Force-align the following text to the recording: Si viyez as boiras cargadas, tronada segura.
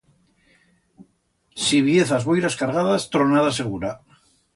Si 1.65 1.81
viyez 1.87 2.13
as 2.17 2.25
boiras 2.29 2.57
cargadas, 2.61 3.05
tronada 3.17 3.53
segura. 3.59 3.93